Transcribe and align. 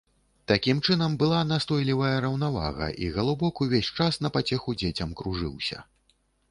Такім 0.51 0.77
чынам, 0.87 1.17
была 1.23 1.41
настойлівая 1.49 2.15
раўнавага, 2.27 2.87
і 3.05 3.13
галубок 3.19 3.63
увесь 3.67 3.93
час 4.01 4.13
на 4.27 4.37
пацеху 4.41 4.69
дзецям 4.83 5.09
кружыўся. 5.23 5.77